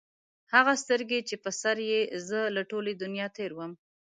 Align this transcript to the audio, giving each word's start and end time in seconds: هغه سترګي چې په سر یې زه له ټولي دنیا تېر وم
هغه 0.53 0.73
سترګي 0.83 1.19
چې 1.27 1.35
په 1.43 1.49
سر 1.61 1.77
یې 1.89 2.01
زه 2.27 2.39
له 2.55 2.61
ټولي 2.71 2.93
دنیا 3.03 3.27
تېر 3.37 3.51
وم 3.55 3.71